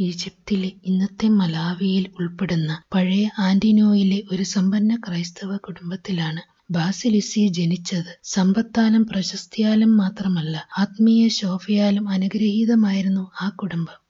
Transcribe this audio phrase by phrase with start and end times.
[0.00, 8.18] ഈജിപ്തിലെ ഇന്നത്തെ മലാവിയിൽ ഉൾപ്പെടുന്ന പഴയ ആന്റിനോയിലെ ഒരു സമ്പന്ന ക്രൈസ്തവ കുടുംബത്തിലാണ് ബാസിലിസി ജനിച്ചത്.
[8.24, 14.00] സമ്പത്താലും പ്രശസ്തിയാലും മാത്രമല്ല, ആത്മീയ ശോഭയാലും അനുഗ്രഹീതമായിരുന്നു ആ കുടുംബം.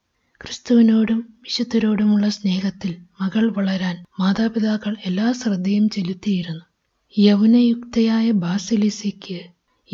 [0.40, 6.64] ക്രിസ്തുവിനോടും വിശുദ്ധരോടുമുള്ള സ്നേഹത്തിൽ മകൾ വളരാൻ മാതാപിതാക്കൾ എല്ലാ ശ്രദ്ധയും ചെലുത്തിയിരുന്നു.
[7.18, 9.40] യൗവനയുക്തയായ ബാസിലിസിക്ക്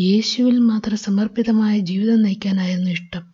[0.01, 3.30] യേശുവിൽ മാത്രം സമർപ്പിതമായ ജീവിതം നയിക്കാനായിരുന്നു ഇഷ്ടം.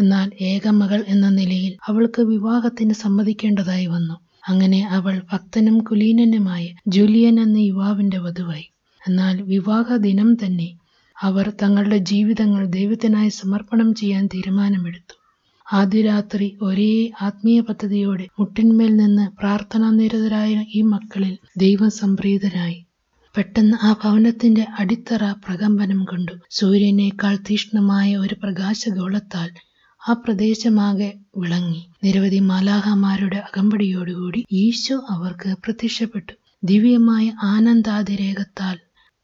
[0.00, 4.16] എന്നാൽ ഏകമകൾ എന്ന നിലയിൽ അവൾക്ക് വിവാഹത്തിന് സമ്മതിക്കേണ്ടതായി വന്നു.
[4.48, 8.66] അങ്ങനെ അവൾ ഭക്തനും കുലീനനുമായ ജൂലിയൻ എന്ന യുവാവിന്റെ വധുവായി.
[9.02, 10.68] എന്നാൽ വിവാഹ ദിനം തന്നെ
[11.16, 15.14] അവർ തങ്ങളുടെ ജീവിതങ്ങൾ ദൈവത്തിനായി സമർപ്പണം ചെയ്യാൻ തീരുമാനമെടുത്തു.
[15.72, 16.90] ആദ്യ രാത്രി ഒരേ
[17.22, 22.78] ആത്മീയ പദ്ധതിയോടെ മുട്ടിന്മേൽ നിന്ന് പ്രാർത്ഥനാനിരതരായ ഈ മക്കളിൽ ദൈവം സംപ്രീതരായി
[23.34, 26.32] പെട്ടെന്ന് ആ ഭവനത്തിന്റെ അടിത്തറ പ്രകമ്പനം കൊണ്ടു.
[26.50, 29.50] സൂര്യനേക്കാൾ തീഷ്ണമായ ഒരു പ്രകാശഗോളത്താൽ
[30.06, 31.80] ആ പ്രദേശമാകെ വിളങ്ങി.
[32.04, 36.32] നിരവധി മാലാഹമാരുടെ അകമ്പടിയോടുകൂടി ഈശോ അവർക്ക് പ്രത്യക്ഷപ്പെട്ടു.
[36.64, 38.76] ദിവ്യമായ ആനന്ദാതിരേകത്താൽ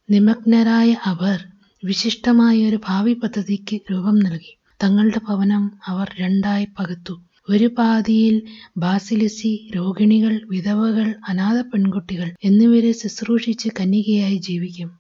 [0.09, 1.39] നിമഗ്നരായ അവർ
[1.83, 4.53] വിശിഷ്ടമായ ഒരു ഭാവി പദ്ധതിക്ക് രൂപം നൽകി.
[4.83, 7.15] തങ്ങളുടെ ഭവനം അവർ രണ്ടായി പകുത്തു.
[7.49, 8.43] ഒരു പാതിയിൽ
[8.77, 14.91] ബാസിലിസി രോഗിണികൾ, വിധവകൾ, അനാഥ പെൺകുട്ടികൾ എന്നിവരെ ശുശ്രൂഷിച്ച് കന്യകയായി ജീവിക്കും.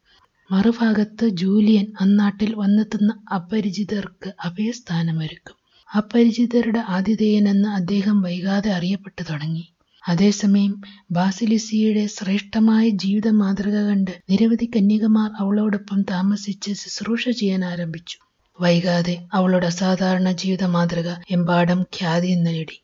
[0.51, 5.57] മറുഭാഗത്ത് ജൂലിയൻ അന്നാട്ടിൽ വന്നെത്തുന്ന അപരിചിതർക്ക് അഭയസ്ഥാനമൊരുക്കും.
[5.97, 9.69] അപരിചിതരുടെ ആതിഥേയനെന്ന് അദ്ദേഹം വൈകാതെ അറിയപ്പെട്ടു തുടങ്ങി.
[10.09, 18.19] അതേസമയം ബാസിലിസിയുടെ ശ്രേഷ്ഠമായ ജീവിത മാതൃക കണ്ട് നിരവധി കന്യകമാർ അവളോടൊപ്പം താമസിച്ച് ശുശ്രൂഷ ചെയ്യാൻ ആരംഭിച്ചു.
[18.61, 22.83] വൈകാതെ അവളുടെ അസാധാരണ ജീവിത മാതൃക എമ്പാടം ഖ്യാതി നേടി.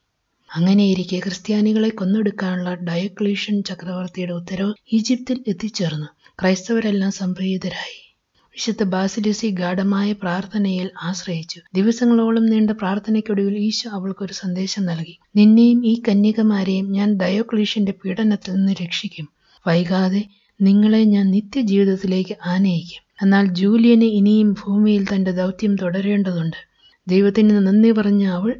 [0.54, 6.06] അങ്ങനെയിരിക്കെ ക്രിസ്ത്യാനികളെ കൊന്നൊടുക്കാനുള്ള ഡയക്ലീഷ്യൻ ചക്രവർത്തിയുടെ ഉത്തരവ് ഈജിപ്തിൽ എത്തിച്ചേർന്നു.
[6.42, 8.07] ക്രൈസ്തവരെല്ലാം സംപ്രീതരായി.
[8.58, 11.60] വിശുദ്ധ ബാസിലിസി ഗാഠമായ പ്രാർത്ഥനയിൽ ആശ്രയിച്ചു.
[11.74, 15.18] ദിവസങ്ങളോളം നീണ്ട പ്രാർത്ഥനയ്ക്കൊടുവിൽ ഈശോ അവൾക്കൊരു സന്ദേശം നൽകി.
[15.36, 19.28] നിന്നെയും ഈ കന്യകമാരെയും ഞാൻ ഡയോക്ലീഷ്യന്റെ പീഡനത്തിൽ നിന്ന് രക്ഷിക്കും.
[19.66, 20.22] വൈകാതെ
[20.62, 23.02] നിങ്ങളെ ഞാൻ നിത്യജീവിതത്തിലേക്ക് ആനയിക്കും.
[23.22, 26.56] എന്നാൽ ജൂലിയന് ഇനിയും ഭൂമിയിൽ തന്റെ ദൗത്യം തുടരേണ്ടതുണ്ട്.
[27.08, 28.52] ദൈവത്തിന് നന്ദി പറഞ്ഞ അവൾ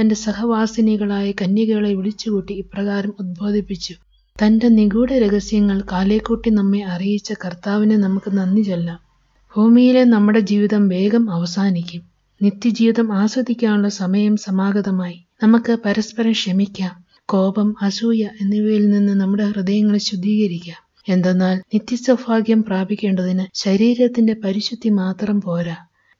[0.00, 3.94] തന്റെ സഹവാസിനികളായ കന്യകകളെ വിളിച്ചുകൂട്ടി ഇപ്രകാരം ഉദ്ബോധിപ്പിച്ചു.
[4.42, 9.13] തന്റെ നിഗൂഢ രഹസ്യങ്ങൾ കാലേക്കൂട്ടി നമ്മെ അറിയിച്ച കർത്താവിനെ നമുക്ക് നന്ദി ചൊല്ലാം.
[9.56, 12.02] ഭൂമിയിലെ നമ്മുടെ ജീവിതം വേഗം അവസാനിക്കും.
[12.42, 15.24] നിത്യജീവിതം ആസ്വദിക്കാനുള്ള സമയം സമാഗതമായി.
[15.42, 17.04] നമുക്ക് പരസ്പരം ക്ഷമിക്കാം.
[17.26, 20.80] കോപം, അസൂയ എന്നിവയിൽ നിന്ന് നമ്മുടെ ഹൃദയങ്ങളെ ശുദ്ധീകരിക്കാം.
[21.08, 25.76] എന്തെന്നാൽ നിത്യസൗഭാഗ്യം പ്രാപിക്കേണ്ടതിന് ശരീരത്തിന്റെ പരിശുദ്ധി മാത്രം പോരാ.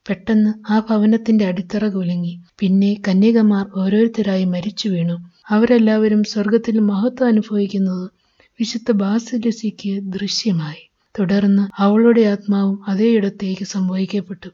[0.09, 2.39] പെട്ടെന്ന് ആ ഭവനത്തിന്റെ അടിത്തറ കുലുങ്ങി.
[2.59, 5.17] പിന്നെ കന്യകമാർ ഓരോരുത്തരായി മരിച്ചു വീണു
[5.49, 8.09] അവരെല്ലാവരും സ്വർഗത്തിൽ മഹത്വം അനുഭവിക്കുന്നത്
[8.59, 10.83] വിശുദ്ധ ബാസിലിസിക്ക് ദൃശ്യമായി.
[11.19, 14.49] തുടർന്ന് അവളുടെ ആത്മാവും അതേയിടത്തേക്ക് സംഭവിക്കപ്പെട്ടു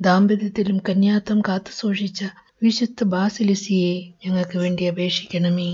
[0.00, 2.22] ദാമ്പത്യത്തിലും കന്യാത്വം കാത്തുസൂക്ഷിച്ച
[2.62, 5.70] വിശുദ്ധ ബാസിലിസിയെ ഞങ്ങൾക്ക് വേണ്ടി അപേക്ഷിക്കണമേ.